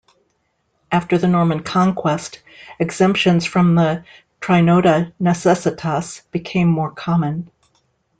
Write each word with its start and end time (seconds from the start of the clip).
After 0.91 1.19
the 1.19 1.27
Norman 1.27 1.61
Conquest, 1.61 2.41
exemptions 2.79 3.45
from 3.45 3.75
the 3.75 4.03
"trinoda 4.39 5.13
necessitas" 5.21 6.23
became 6.31 6.69
more 6.69 6.89
common. 6.89 7.51